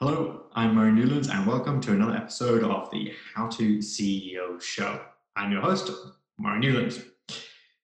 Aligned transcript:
Hello, 0.00 0.46
I'm 0.56 0.74
Murray 0.74 0.90
Newlands, 0.90 1.28
and 1.28 1.46
welcome 1.46 1.80
to 1.82 1.92
another 1.92 2.16
episode 2.16 2.64
of 2.64 2.90
the 2.90 3.12
How 3.32 3.46
to 3.46 3.78
CEO 3.78 4.60
Show. 4.60 5.00
I'm 5.36 5.52
your 5.52 5.60
host, 5.60 5.88
Murray 6.36 6.58
Newlands. 6.58 7.00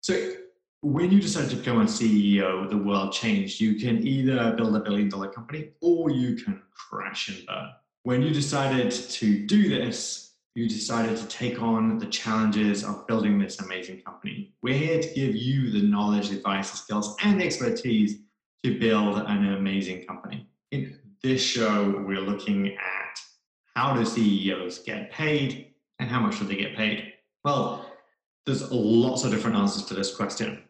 So, 0.00 0.32
when 0.80 1.12
you 1.12 1.20
decided 1.20 1.50
to 1.50 1.56
become 1.56 1.82
a 1.82 1.84
CEO, 1.84 2.66
the 2.70 2.78
world 2.78 3.12
changed. 3.12 3.60
You 3.60 3.74
can 3.74 4.06
either 4.06 4.54
build 4.56 4.74
a 4.74 4.80
billion 4.80 5.10
dollar 5.10 5.28
company 5.28 5.72
or 5.82 6.10
you 6.10 6.36
can 6.36 6.62
crash 6.72 7.28
and 7.28 7.46
burn. 7.46 7.72
When 8.04 8.22
you 8.22 8.32
decided 8.32 8.90
to 8.90 9.46
do 9.46 9.68
this, 9.68 10.32
you 10.54 10.66
decided 10.66 11.18
to 11.18 11.26
take 11.26 11.60
on 11.60 11.98
the 11.98 12.06
challenges 12.06 12.84
of 12.84 13.06
building 13.06 13.38
this 13.38 13.60
amazing 13.60 14.00
company. 14.00 14.54
We're 14.62 14.78
here 14.78 15.02
to 15.02 15.14
give 15.14 15.36
you 15.36 15.70
the 15.72 15.82
knowledge, 15.82 16.30
advice, 16.30 16.72
skills, 16.72 17.16
and 17.22 17.42
expertise 17.42 18.16
to 18.64 18.78
build 18.78 19.18
an 19.18 19.52
amazing 19.52 20.06
company. 20.06 20.48
In 20.70 20.98
this 21.22 21.42
show, 21.42 22.02
we're 22.06 22.20
looking 22.20 22.68
at 22.68 23.18
how 23.74 23.94
do 23.94 24.04
CEOs 24.04 24.80
get 24.80 25.10
paid 25.10 25.72
and 25.98 26.10
how 26.10 26.20
much 26.20 26.38
do 26.38 26.44
they 26.44 26.56
get 26.56 26.76
paid? 26.76 27.12
Well, 27.44 27.90
there's 28.46 28.70
lots 28.70 29.24
of 29.24 29.30
different 29.30 29.56
answers 29.56 29.84
to 29.86 29.94
this 29.94 30.14
question. 30.14 30.62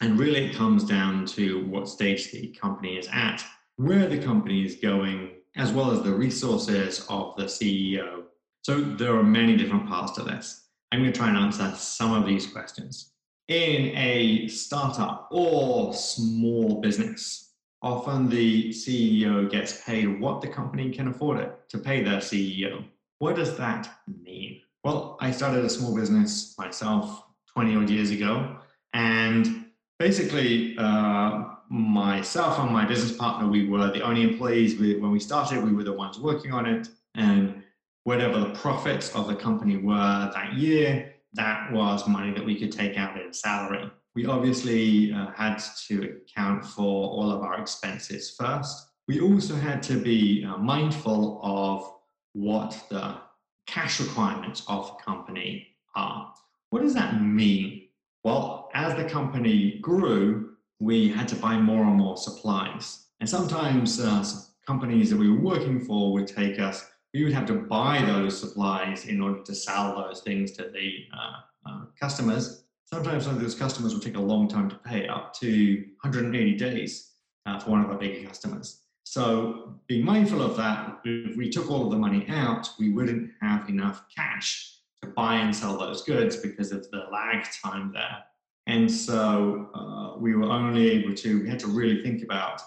And 0.00 0.18
really, 0.18 0.46
it 0.46 0.54
comes 0.54 0.84
down 0.84 1.26
to 1.26 1.64
what 1.66 1.88
stage 1.88 2.30
the 2.30 2.48
company 2.48 2.96
is 2.96 3.08
at, 3.12 3.44
where 3.76 4.06
the 4.08 4.18
company 4.18 4.64
is 4.64 4.76
going, 4.76 5.30
as 5.56 5.72
well 5.72 5.90
as 5.90 6.02
the 6.02 6.12
resources 6.12 7.06
of 7.08 7.34
the 7.36 7.44
CEO. 7.44 8.24
So, 8.62 8.80
there 8.80 9.16
are 9.16 9.22
many 9.22 9.56
different 9.56 9.88
parts 9.88 10.12
to 10.12 10.22
this. 10.22 10.68
I'm 10.92 11.00
going 11.00 11.12
to 11.12 11.18
try 11.18 11.28
and 11.28 11.38
answer 11.38 11.72
some 11.76 12.12
of 12.12 12.26
these 12.26 12.46
questions. 12.46 13.12
In 13.48 13.96
a 13.96 14.48
startup 14.48 15.28
or 15.30 15.94
small 15.94 16.80
business, 16.80 17.45
often 17.82 18.28
the 18.28 18.70
CEO 18.70 19.50
gets 19.50 19.82
paid 19.84 20.20
what 20.20 20.40
the 20.40 20.48
company 20.48 20.90
can 20.90 21.08
afford 21.08 21.38
it 21.38 21.52
to 21.68 21.78
pay 21.78 22.02
their 22.02 22.18
CEO. 22.18 22.84
What 23.18 23.36
does 23.36 23.56
that 23.56 23.88
mean? 24.22 24.60
Well, 24.84 25.16
I 25.20 25.30
started 25.30 25.64
a 25.64 25.70
small 25.70 25.94
business 25.94 26.54
myself 26.58 27.24
20 27.52 27.76
odd 27.76 27.90
years 27.90 28.10
ago, 28.10 28.56
and 28.92 29.66
basically, 29.98 30.76
uh, 30.78 31.44
myself 31.68 32.58
and 32.60 32.70
my 32.70 32.84
business 32.84 33.16
partner, 33.16 33.48
we 33.48 33.68
were 33.68 33.90
the 33.90 34.02
only 34.02 34.22
employees. 34.22 34.78
We, 34.78 34.96
when 34.98 35.10
we 35.10 35.18
started, 35.18 35.64
we 35.64 35.72
were 35.72 35.82
the 35.82 35.92
ones 35.92 36.18
working 36.18 36.52
on 36.52 36.66
it, 36.66 36.88
and 37.14 37.62
whatever 38.04 38.38
the 38.38 38.50
profits 38.50 39.14
of 39.16 39.26
the 39.26 39.34
company 39.34 39.76
were 39.76 40.30
that 40.32 40.54
year, 40.54 41.14
that 41.32 41.72
was 41.72 42.06
money 42.06 42.32
that 42.32 42.44
we 42.44 42.58
could 42.58 42.70
take 42.70 42.96
out 42.96 43.20
in 43.20 43.32
salary 43.32 43.90
we 44.16 44.24
obviously 44.24 45.12
uh, 45.12 45.30
had 45.36 45.62
to 45.86 46.16
account 46.22 46.64
for 46.64 47.10
all 47.10 47.30
of 47.30 47.42
our 47.42 47.60
expenses 47.60 48.34
first. 48.36 48.88
We 49.06 49.20
also 49.20 49.54
had 49.54 49.82
to 49.84 50.00
be 50.00 50.42
uh, 50.42 50.56
mindful 50.56 51.38
of 51.42 51.92
what 52.32 52.82
the 52.88 53.18
cash 53.66 54.00
requirements 54.00 54.62
of 54.68 54.88
the 54.88 55.04
company 55.04 55.68
are. 55.94 56.32
What 56.70 56.82
does 56.82 56.94
that 56.94 57.20
mean? 57.20 57.88
Well, 58.24 58.70
as 58.72 58.94
the 58.94 59.04
company 59.04 59.78
grew, 59.82 60.56
we 60.80 61.08
had 61.08 61.28
to 61.28 61.36
buy 61.36 61.58
more 61.58 61.84
and 61.84 61.96
more 61.96 62.16
supplies. 62.16 63.08
And 63.20 63.28
sometimes 63.28 64.00
uh, 64.00 64.24
companies 64.66 65.10
that 65.10 65.18
we 65.18 65.30
were 65.30 65.40
working 65.40 65.84
for 65.84 66.14
would 66.14 66.26
take 66.26 66.58
us, 66.58 66.88
we 67.12 67.22
would 67.22 67.34
have 67.34 67.46
to 67.46 67.54
buy 67.54 68.02
those 68.06 68.40
supplies 68.40 69.04
in 69.04 69.20
order 69.20 69.42
to 69.42 69.54
sell 69.54 69.94
those 69.94 70.22
things 70.22 70.52
to 70.52 70.70
the 70.70 71.04
uh, 71.14 71.68
uh, 71.70 71.84
customers 72.00 72.65
sometimes 72.86 73.24
some 73.24 73.34
of 73.34 73.40
those 73.40 73.54
customers 73.54 73.92
will 73.92 74.00
take 74.00 74.16
a 74.16 74.20
long 74.20 74.48
time 74.48 74.70
to 74.70 74.76
pay, 74.76 75.06
up 75.08 75.34
to 75.34 75.84
180 76.02 76.54
days 76.56 77.12
uh, 77.44 77.58
for 77.58 77.70
one 77.70 77.84
of 77.84 77.90
our 77.90 77.98
bigger 77.98 78.26
customers. 78.26 78.82
So 79.04 79.78
being 79.86 80.04
mindful 80.04 80.42
of 80.42 80.56
that, 80.56 81.00
if 81.04 81.36
we 81.36 81.48
took 81.50 81.70
all 81.70 81.84
of 81.84 81.90
the 81.90 81.98
money 81.98 82.26
out, 82.28 82.68
we 82.78 82.90
wouldn't 82.90 83.30
have 83.40 83.68
enough 83.68 84.04
cash 84.14 84.78
to 85.02 85.08
buy 85.10 85.36
and 85.36 85.54
sell 85.54 85.78
those 85.78 86.02
goods 86.02 86.36
because 86.36 86.72
of 86.72 86.90
the 86.90 87.04
lag 87.12 87.46
time 87.62 87.92
there. 87.92 88.24
And 88.66 88.90
so 88.90 89.68
uh, 89.74 90.18
we 90.18 90.34
were 90.34 90.50
only 90.50 90.90
able 90.90 91.14
to, 91.14 91.42
we 91.42 91.48
had 91.48 91.60
to 91.60 91.68
really 91.68 92.02
think 92.02 92.22
about 92.22 92.60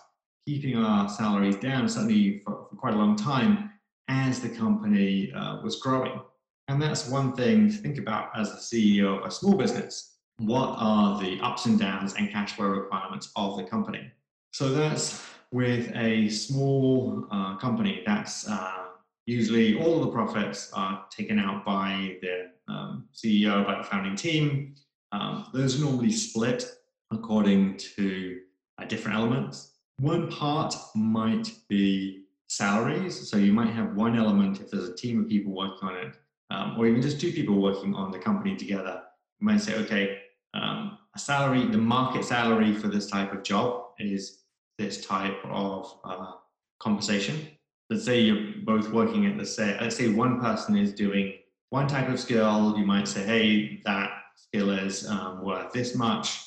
keeping 0.45 0.77
our 0.77 1.09
salaries 1.09 1.57
down, 1.57 1.89
certainly 1.89 2.39
for, 2.39 2.67
for 2.69 2.75
quite 2.77 2.93
a 2.93 2.97
long 2.97 3.15
time, 3.15 3.71
as 4.07 4.39
the 4.39 4.49
company 4.49 5.31
uh, 5.33 5.59
was 5.61 5.75
growing. 5.77 6.21
And 6.69 6.79
that's 6.79 7.09
one 7.09 7.33
thing 7.33 7.67
to 7.71 7.75
think 7.75 7.97
about 7.97 8.29
as 8.37 8.51
the 8.51 8.59
CEO 8.59 9.17
of 9.17 9.25
a 9.25 9.31
small 9.31 9.55
business. 9.55 10.17
What 10.37 10.75
are 10.77 11.19
the 11.19 11.39
ups 11.41 11.65
and 11.65 11.79
downs 11.79 12.13
and 12.13 12.29
cash 12.29 12.53
flow 12.53 12.67
requirements 12.67 13.31
of 13.35 13.57
the 13.57 13.63
company? 13.63 14.11
So 14.53 14.69
that's 14.69 15.25
with 15.51 15.91
a 15.95 16.29
small 16.29 17.25
uh, 17.31 17.55
company. 17.55 18.03
That's 18.05 18.47
uh, 18.47 18.85
usually 19.25 19.81
all 19.81 19.95
of 19.95 20.01
the 20.01 20.11
profits 20.11 20.71
are 20.71 21.05
taken 21.09 21.39
out 21.39 21.65
by 21.65 22.17
the 22.21 22.51
um, 22.71 23.09
CEO, 23.15 23.65
by 23.65 23.79
the 23.79 23.83
founding 23.83 24.15
team. 24.15 24.75
Um, 25.11 25.47
those 25.51 25.81
are 25.81 25.83
normally 25.83 26.11
split 26.11 26.71
according 27.09 27.77
to 27.95 28.41
uh, 28.77 28.85
different 28.85 29.17
elements. 29.17 29.71
One 29.97 30.29
part 30.29 30.75
might 30.93 31.51
be 31.67 32.25
salaries. 32.47 33.27
So 33.27 33.37
you 33.37 33.53
might 33.53 33.71
have 33.71 33.95
one 33.95 34.15
element 34.15 34.61
if 34.61 34.69
there's 34.69 34.87
a 34.87 34.95
team 34.95 35.19
of 35.21 35.27
people 35.27 35.51
working 35.51 35.87
on 35.87 35.95
it 35.95 36.15
um, 36.49 36.75
or 36.77 36.87
even 36.87 37.01
just 37.01 37.19
two 37.19 37.31
people 37.31 37.61
working 37.61 37.93
on 37.93 38.11
the 38.11 38.19
company 38.19 38.55
together, 38.55 39.01
you 39.39 39.45
might 39.45 39.61
say, 39.61 39.75
okay, 39.75 40.19
um, 40.53 40.97
a 41.15 41.19
salary, 41.19 41.65
the 41.67 41.77
market 41.77 42.25
salary 42.25 42.73
for 42.73 42.87
this 42.87 43.09
type 43.09 43.33
of 43.33 43.43
job 43.43 43.83
is 43.99 44.39
this 44.77 45.05
type 45.05 45.37
of 45.45 45.99
uh, 46.03 46.31
compensation. 46.79 47.47
Let's 47.89 48.05
say 48.05 48.21
you're 48.21 48.53
both 48.63 48.89
working 48.89 49.25
at 49.25 49.37
the 49.37 49.45
same, 49.45 49.77
let's 49.81 49.95
say 49.95 50.09
one 50.09 50.39
person 50.39 50.77
is 50.77 50.93
doing 50.93 51.33
one 51.69 51.87
type 51.87 52.09
of 52.09 52.19
skill, 52.19 52.75
you 52.77 52.85
might 52.85 53.07
say, 53.07 53.23
hey, 53.23 53.81
that 53.85 54.09
skill 54.35 54.71
is 54.71 55.07
um, 55.07 55.43
worth 55.43 55.71
this 55.71 55.95
much, 55.95 56.39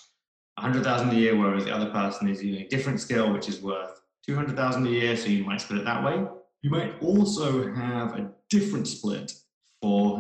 100,000 0.57 1.11
a 1.11 1.15
year, 1.15 1.37
whereas 1.37 1.65
the 1.65 1.75
other 1.75 1.91
person 1.91 2.29
is 2.29 2.43
using 2.43 2.63
a 2.63 2.69
different 2.69 3.01
skill, 3.01 3.33
which 3.33 3.49
is 3.49 3.61
worth 3.61 4.01
200,000 4.27 4.87
a 4.87 4.91
year, 4.91 5.17
so 5.17 5.29
you 5.29 5.45
might 5.45 5.61
split 5.61 5.81
it 5.81 5.85
that 5.85 6.05
way. 6.05 6.25
You 6.63 6.71
might 6.71 6.95
also 7.01 7.73
have 7.73 8.17
a 8.19 8.31
different 8.51 8.87
split 8.87 9.33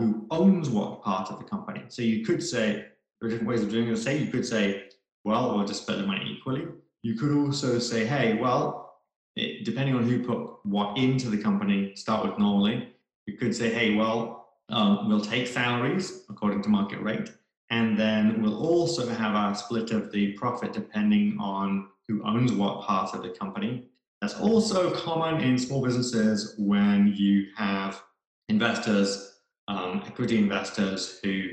who 0.02 0.26
owns 0.30 0.68
what 0.68 1.02
part 1.02 1.30
of 1.30 1.38
the 1.38 1.44
company. 1.44 1.84
So 1.88 2.02
you 2.02 2.24
could 2.24 2.42
say, 2.42 2.86
there 3.20 3.28
are 3.28 3.30
different 3.30 3.48
ways 3.48 3.62
of 3.62 3.70
doing 3.70 3.88
it. 3.88 3.96
Say 3.96 4.18
you 4.18 4.30
could 4.30 4.44
say, 4.44 4.84
well, 5.24 5.56
we'll 5.56 5.66
just 5.66 5.82
split 5.82 5.98
the 5.98 6.06
money 6.06 6.36
equally. 6.36 6.66
You 7.02 7.14
could 7.14 7.32
also 7.32 7.78
say, 7.78 8.04
hey, 8.04 8.34
well, 8.34 8.96
it, 9.36 9.64
depending 9.64 9.94
on 9.94 10.04
who 10.04 10.24
put 10.24 10.64
what 10.64 10.98
into 10.98 11.30
the 11.30 11.38
company, 11.38 11.94
start 11.94 12.24
with 12.26 12.38
normally. 12.38 12.94
You 13.26 13.36
could 13.36 13.54
say, 13.54 13.72
hey, 13.72 13.94
well, 13.94 14.48
um, 14.68 15.08
we'll 15.08 15.20
take 15.20 15.46
salaries 15.46 16.24
according 16.28 16.62
to 16.62 16.68
market 16.68 17.00
rate, 17.00 17.30
and 17.70 17.96
then 17.98 18.42
we'll 18.42 18.60
also 18.60 19.08
have 19.08 19.34
a 19.34 19.56
split 19.56 19.90
of 19.90 20.10
the 20.12 20.32
profit 20.32 20.72
depending 20.72 21.36
on 21.38 21.88
who 22.08 22.22
owns 22.24 22.52
what 22.52 22.82
part 22.82 23.14
of 23.14 23.22
the 23.22 23.30
company. 23.30 23.88
That's 24.20 24.34
also 24.34 24.92
common 24.94 25.40
in 25.40 25.58
small 25.58 25.82
businesses 25.82 26.54
when 26.58 27.12
you 27.16 27.48
have 27.56 28.02
investors 28.48 29.31
um, 29.68 30.02
equity 30.06 30.38
investors 30.38 31.20
who 31.22 31.50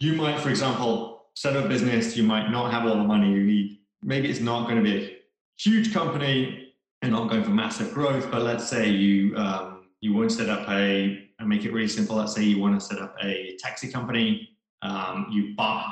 you 0.00 0.14
might, 0.14 0.40
for 0.40 0.50
example, 0.50 1.26
set 1.34 1.56
up 1.56 1.64
a 1.64 1.68
business, 1.68 2.16
you 2.16 2.24
might 2.24 2.50
not 2.50 2.72
have 2.72 2.86
all 2.86 2.96
the 2.96 3.04
money 3.04 3.30
you 3.30 3.42
need. 3.42 3.78
Maybe 4.02 4.28
it's 4.28 4.40
not 4.40 4.68
going 4.68 4.76
to 4.76 4.82
be 4.82 5.04
a 5.04 5.16
huge 5.56 5.92
company 5.94 6.74
and 7.02 7.12
not 7.12 7.28
going 7.28 7.44
for 7.44 7.50
massive 7.50 7.94
growth, 7.94 8.30
but 8.30 8.42
let's 8.42 8.68
say 8.68 8.88
you 8.88 9.36
um, 9.36 9.84
you 10.00 10.12
want 10.12 10.30
to 10.30 10.36
set 10.36 10.48
up 10.48 10.68
a 10.68 11.28
and 11.38 11.48
make 11.48 11.64
it 11.64 11.72
really 11.72 11.88
simple. 11.88 12.16
Let's 12.16 12.34
say 12.34 12.42
you 12.42 12.60
want 12.60 12.78
to 12.78 12.84
set 12.84 13.00
up 13.00 13.14
a 13.22 13.56
taxi 13.58 13.88
company. 13.88 14.48
Um, 14.82 15.28
you 15.30 15.54
buy, 15.54 15.84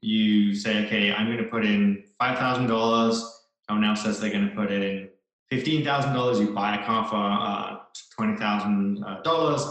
you 0.00 0.54
say, 0.54 0.86
okay, 0.86 1.12
I'm 1.12 1.26
going 1.26 1.38
to 1.38 1.44
put 1.44 1.64
in 1.64 2.04
five 2.18 2.38
thousand 2.38 2.66
dollars. 2.68 3.22
Someone 3.68 3.88
else 3.88 4.02
says 4.02 4.18
they're 4.18 4.30
going 4.30 4.48
to 4.48 4.54
put 4.54 4.72
in 4.72 5.10
fifteen 5.50 5.84
thousand 5.84 6.14
dollars. 6.14 6.40
You 6.40 6.54
buy 6.54 6.76
a 6.76 6.86
car 6.86 7.06
for 7.06 7.16
uh, 7.16 7.76
twenty 8.16 8.38
thousand 8.38 9.04
dollars 9.22 9.62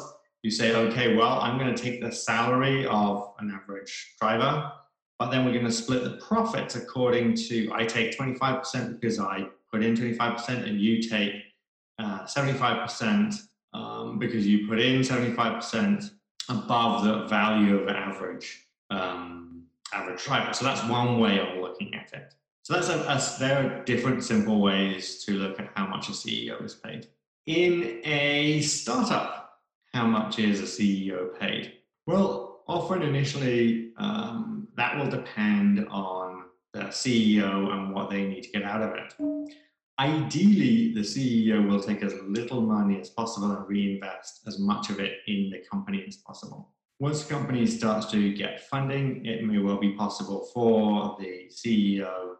you 0.43 0.51
say, 0.51 0.73
okay, 0.73 1.15
well, 1.15 1.39
I'm 1.39 1.57
going 1.57 1.73
to 1.73 1.81
take 1.81 2.01
the 2.01 2.11
salary 2.11 2.85
of 2.85 3.33
an 3.39 3.51
average 3.51 4.15
driver, 4.19 4.71
but 5.17 5.31
then 5.31 5.45
we're 5.45 5.53
going 5.53 5.65
to 5.65 5.71
split 5.71 6.03
the 6.03 6.17
profits 6.17 6.75
according 6.75 7.35
to 7.35 7.71
I 7.73 7.85
take 7.85 8.17
25% 8.17 8.99
because 8.99 9.19
I 9.19 9.47
put 9.71 9.83
in 9.83 9.95
25% 9.95 10.67
and 10.67 10.79
you 10.79 11.01
take 11.01 11.33
uh, 11.99 12.23
75% 12.23 13.35
um, 13.73 14.17
because 14.17 14.47
you 14.47 14.67
put 14.67 14.79
in 14.79 15.01
75% 15.01 16.11
above 16.47 17.03
the 17.03 17.25
value 17.27 17.79
of 17.79 17.89
average 17.89 18.65
um, 18.89 19.63
average 19.93 20.23
driver. 20.23 20.53
So 20.53 20.65
that's 20.65 20.83
one 20.89 21.19
way 21.19 21.39
of 21.39 21.59
looking 21.59 21.93
at 21.95 22.11
it. 22.13 22.33
So 22.63 22.73
that's 22.73 22.89
a, 22.89 22.99
a, 23.01 23.39
there 23.39 23.57
are 23.57 23.83
different 23.83 24.23
simple 24.23 24.61
ways 24.61 25.23
to 25.25 25.33
look 25.33 25.59
at 25.59 25.69
how 25.75 25.87
much 25.87 26.09
a 26.09 26.11
CEO 26.11 26.63
is 26.63 26.75
paid. 26.75 27.07
In 27.45 28.01
a 28.03 28.61
startup, 28.61 29.38
how 29.93 30.05
much 30.05 30.39
is 30.39 30.59
a 30.59 30.63
CEO 30.63 31.37
paid? 31.39 31.73
Well, 32.05 32.63
often 32.67 33.01
initially, 33.01 33.91
um, 33.97 34.67
that 34.75 34.97
will 34.97 35.09
depend 35.09 35.85
on 35.89 36.45
the 36.73 36.81
CEO 36.85 37.71
and 37.71 37.93
what 37.93 38.09
they 38.09 38.25
need 38.25 38.43
to 38.43 38.51
get 38.51 38.63
out 38.63 38.81
of 38.81 38.93
it. 38.95 39.13
Ideally, 39.99 40.93
the 40.93 41.01
CEO 41.01 41.67
will 41.67 41.81
take 41.81 42.03
as 42.03 42.13
little 42.25 42.61
money 42.61 42.99
as 43.01 43.09
possible 43.09 43.51
and 43.51 43.67
reinvest 43.67 44.41
as 44.47 44.59
much 44.59 44.89
of 44.89 44.99
it 44.99 45.17
in 45.27 45.49
the 45.49 45.61
company 45.69 46.05
as 46.07 46.17
possible. 46.17 46.71
Once 46.99 47.23
the 47.23 47.33
company 47.33 47.65
starts 47.65 48.05
to 48.11 48.33
get 48.33 48.61
funding, 48.69 49.25
it 49.25 49.43
may 49.43 49.57
well 49.57 49.77
be 49.77 49.93
possible 49.95 50.49
for 50.53 51.17
the 51.19 51.49
CEO 51.49 52.35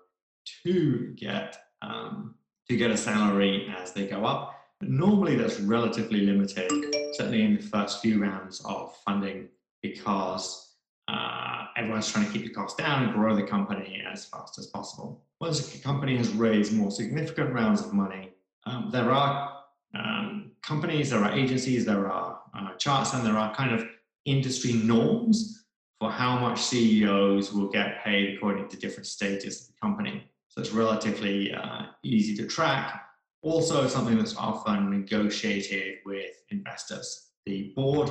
to 0.63 1.13
get 1.18 1.57
um, 1.81 2.36
to 2.69 2.78
get 2.78 2.92
a 2.92 2.98
salary 2.98 3.74
as 3.78 3.94
they 3.94 4.06
go 4.06 4.25
up. 4.25 4.58
Normally, 4.81 5.35
that's 5.35 5.59
relatively 5.59 6.21
limited, 6.21 6.71
certainly 7.13 7.43
in 7.43 7.57
the 7.57 7.61
first 7.61 8.01
few 8.01 8.21
rounds 8.21 8.61
of 8.65 8.95
funding, 9.05 9.49
because 9.81 10.75
uh, 11.09 11.65
everyone's 11.75 12.11
trying 12.11 12.25
to 12.25 12.31
keep 12.31 12.43
the 12.43 12.53
costs 12.53 12.81
down 12.81 13.03
and 13.03 13.13
grow 13.13 13.35
the 13.35 13.43
company 13.43 14.03
as 14.11 14.25
fast 14.25 14.57
as 14.57 14.67
possible. 14.67 15.23
Once 15.41 15.75
a 15.75 15.79
company 15.79 16.15
has 16.15 16.29
raised 16.31 16.73
more 16.73 16.91
significant 16.91 17.53
rounds 17.53 17.81
of 17.81 17.93
money, 17.93 18.31
um, 18.65 18.89
there 18.91 19.11
are 19.11 19.63
um, 19.95 20.51
companies, 20.61 21.09
there 21.09 21.23
are 21.23 21.31
agencies, 21.31 21.85
there 21.85 22.09
are 22.09 22.39
uh, 22.57 22.73
charts, 22.77 23.13
and 23.13 23.25
there 23.25 23.37
are 23.37 23.53
kind 23.55 23.73
of 23.73 23.85
industry 24.25 24.73
norms 24.73 25.65
for 25.99 26.09
how 26.09 26.39
much 26.39 26.61
CEOs 26.61 27.51
will 27.51 27.69
get 27.69 28.03
paid 28.03 28.35
according 28.35 28.69
to 28.69 28.77
different 28.77 29.07
stages 29.07 29.61
of 29.61 29.67
the 29.67 29.73
company. 29.81 30.23
So 30.47 30.61
it's 30.61 30.71
relatively 30.71 31.53
uh, 31.53 31.87
easy 32.03 32.35
to 32.37 32.47
track. 32.47 33.08
Also, 33.41 33.88
something 33.88 34.18
that's 34.18 34.36
often 34.36 34.89
negotiated 34.89 36.00
with 36.06 36.31
investors. 36.50 37.31
The 37.45 37.71
board 37.75 38.09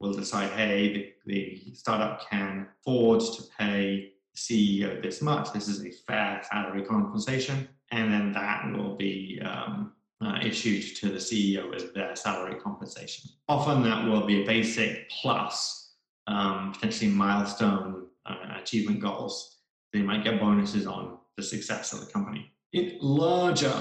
will 0.00 0.12
decide, 0.12 0.50
hey, 0.50 0.92
the, 0.92 1.14
the 1.26 1.74
startup 1.74 2.28
can 2.30 2.68
afford 2.80 3.20
to 3.20 3.42
pay 3.58 4.12
the 4.32 4.38
CEO 4.38 5.02
this 5.02 5.20
much. 5.20 5.52
This 5.52 5.68
is 5.68 5.84
a 5.84 5.90
fair 5.90 6.40
salary 6.48 6.82
compensation. 6.82 7.68
And 7.90 8.12
then 8.12 8.32
that 8.32 8.70
will 8.72 8.96
be 8.96 9.40
um, 9.44 9.92
uh, 10.24 10.38
issued 10.42 10.96
to 10.96 11.08
the 11.08 11.18
CEO 11.18 11.74
as 11.74 11.90
their 11.92 12.14
salary 12.14 12.56
compensation. 12.60 13.30
Often 13.48 13.82
that 13.84 14.04
will 14.06 14.26
be 14.26 14.42
a 14.42 14.46
basic 14.46 15.08
plus 15.10 15.94
um, 16.26 16.72
potentially 16.72 17.10
milestone 17.10 18.06
uh, 18.26 18.58
achievement 18.60 19.00
goals. 19.00 19.56
They 19.92 20.02
might 20.02 20.24
get 20.24 20.40
bonuses 20.40 20.86
on 20.86 21.18
the 21.36 21.42
success 21.42 21.92
of 21.92 22.00
the 22.00 22.06
company. 22.06 22.52
In 22.72 22.98
larger 23.00 23.72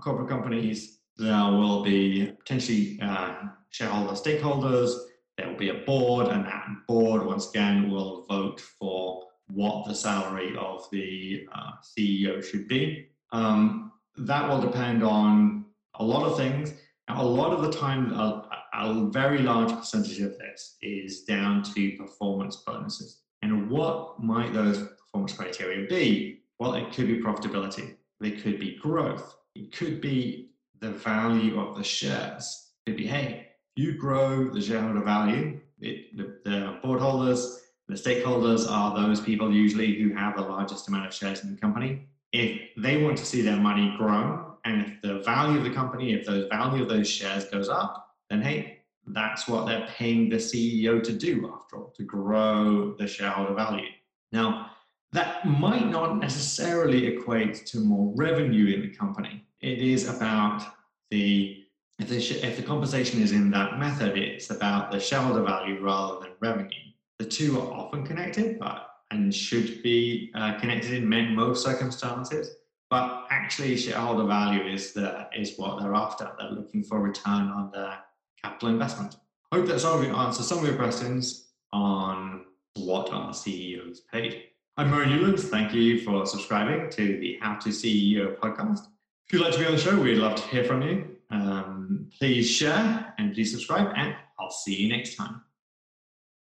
corporate 0.00 0.28
companies, 0.28 0.98
there 1.16 1.44
will 1.50 1.82
be 1.82 2.32
potentially 2.38 2.98
uh, 3.02 3.34
shareholder 3.70 4.14
stakeholders. 4.14 4.94
There 5.36 5.48
will 5.48 5.56
be 5.56 5.70
a 5.70 5.84
board, 5.86 6.28
and 6.28 6.44
that 6.46 6.66
board, 6.86 7.24
once 7.24 7.50
again, 7.50 7.90
will 7.90 8.26
vote 8.28 8.60
for 8.60 9.24
what 9.48 9.86
the 9.86 9.94
salary 9.94 10.56
of 10.56 10.88
the 10.90 11.46
uh, 11.52 11.72
CEO 11.82 12.42
should 12.44 12.68
be. 12.68 13.08
Um, 13.32 13.92
that 14.16 14.48
will 14.48 14.60
depend 14.60 15.02
on 15.02 15.66
a 15.94 16.04
lot 16.04 16.26
of 16.26 16.36
things. 16.36 16.74
Now, 17.08 17.22
a 17.22 17.24
lot 17.24 17.52
of 17.52 17.62
the 17.62 17.72
time, 17.72 18.12
a, 18.12 18.48
a 18.74 19.10
very 19.10 19.38
large 19.38 19.72
percentage 19.72 20.20
of 20.20 20.38
this 20.38 20.76
is 20.82 21.24
down 21.24 21.62
to 21.74 21.96
performance 21.96 22.56
bonuses. 22.56 23.22
And 23.42 23.70
what 23.70 24.22
might 24.22 24.52
those 24.52 24.78
performance 24.78 25.32
criteria 25.32 25.88
be? 25.88 26.42
Well, 26.58 26.74
it 26.74 26.92
could 26.92 27.06
be 27.06 27.20
profitability, 27.20 27.96
it 28.20 28.42
could 28.42 28.60
be 28.60 28.76
growth, 28.76 29.34
it 29.54 29.72
could 29.72 30.00
be 30.00 30.50
the 30.80 30.90
value 30.90 31.60
of 31.60 31.76
the 31.76 31.84
shares. 31.84 32.72
It 32.86 32.90
could 32.90 32.96
be, 32.96 33.06
hey, 33.06 33.48
you 33.76 33.98
grow 33.98 34.50
the 34.50 34.60
shareholder 34.60 35.02
value, 35.02 35.60
it, 35.80 36.16
the, 36.16 36.38
the 36.44 36.78
board 36.82 37.00
holders, 37.00 37.60
the 37.88 37.96
stakeholders 37.96 38.70
are 38.70 38.94
those 38.94 39.20
people 39.20 39.52
usually 39.52 40.00
who 40.00 40.14
have 40.14 40.36
the 40.36 40.42
largest 40.42 40.86
amount 40.88 41.06
of 41.06 41.14
shares 41.14 41.42
in 41.42 41.54
the 41.54 41.60
company. 41.60 42.06
If 42.32 42.60
they 42.76 43.02
want 43.02 43.18
to 43.18 43.26
see 43.26 43.42
their 43.42 43.56
money 43.56 43.94
grow, 43.98 44.56
and 44.64 44.82
if 44.82 45.02
the 45.02 45.20
value 45.20 45.58
of 45.58 45.64
the 45.64 45.70
company, 45.72 46.12
if 46.12 46.26
the 46.26 46.46
value 46.50 46.82
of 46.82 46.88
those 46.88 47.08
shares 47.08 47.46
goes 47.46 47.68
up, 47.68 48.06
then 48.28 48.42
hey, 48.42 48.78
that's 49.08 49.48
what 49.48 49.66
they're 49.66 49.88
paying 49.88 50.28
the 50.28 50.36
CEO 50.36 51.02
to 51.02 51.12
do 51.12 51.50
after 51.52 51.76
all, 51.76 51.92
to 51.96 52.04
grow 52.04 52.94
the 52.94 53.08
shareholder 53.08 53.54
value. 53.54 53.88
Now, 54.30 54.70
that 55.12 55.46
might 55.46 55.88
not 55.88 56.18
necessarily 56.18 57.06
equate 57.06 57.66
to 57.66 57.80
more 57.80 58.12
revenue 58.16 58.74
in 58.74 58.82
the 58.82 58.94
company. 58.94 59.44
It 59.60 59.78
is 59.78 60.08
about 60.08 60.64
the 61.10 61.56
if 61.98 62.08
the, 62.08 62.16
if 62.16 62.56
the 62.56 62.62
compensation 62.62 63.20
is 63.20 63.32
in 63.32 63.50
that 63.50 63.78
method, 63.78 64.16
it's 64.16 64.48
about 64.48 64.90
the 64.90 64.98
shareholder 64.98 65.42
value 65.42 65.82
rather 65.82 66.20
than 66.20 66.30
revenue. 66.40 66.70
The 67.18 67.26
two 67.26 67.60
are 67.60 67.70
often 67.70 68.06
connected, 68.06 68.58
but 68.58 68.86
and 69.10 69.34
should 69.34 69.82
be 69.82 70.30
uh, 70.34 70.58
connected 70.58 70.92
in 70.92 71.34
most 71.34 71.62
circumstances. 71.62 72.56
But 72.88 73.26
actually, 73.30 73.76
shareholder 73.76 74.24
value 74.24 74.62
is 74.66 74.92
the 74.92 75.28
is 75.36 75.58
what 75.58 75.80
they're 75.80 75.94
after. 75.94 76.30
They're 76.38 76.50
looking 76.50 76.82
for 76.82 77.00
return 77.00 77.48
on 77.48 77.70
their 77.72 77.98
capital 78.42 78.68
investment. 78.68 79.16
I 79.52 79.56
hope 79.56 79.66
that 79.66 79.80
some 79.80 79.98
of 79.98 80.04
you 80.04 80.14
answer 80.14 80.42
some 80.42 80.58
of 80.58 80.64
your 80.64 80.76
questions 80.76 81.50
on 81.72 82.46
what 82.76 83.12
are 83.12 83.34
CEOs 83.34 84.02
paid. 84.12 84.44
I'm 84.76 84.88
Murray 84.90 85.06
Newlands. 85.06 85.48
Thank 85.48 85.74
you 85.74 86.00
for 86.00 86.24
subscribing 86.24 86.90
to 86.90 87.18
the 87.18 87.38
How 87.42 87.56
to 87.56 87.70
CEO 87.70 88.36
podcast. 88.38 88.86
If 89.26 89.32
you'd 89.32 89.42
like 89.42 89.52
to 89.52 89.58
be 89.58 89.66
on 89.66 89.72
the 89.72 89.78
show, 89.78 90.00
we'd 90.00 90.16
love 90.16 90.36
to 90.36 90.42
hear 90.48 90.64
from 90.64 90.82
you. 90.82 91.16
Um, 91.30 92.08
please 92.18 92.48
share 92.48 93.12
and 93.18 93.34
please 93.34 93.50
subscribe, 93.50 93.92
and 93.96 94.14
I'll 94.38 94.50
see 94.50 94.76
you 94.76 94.88
next 94.88 95.16
time. 95.16 95.42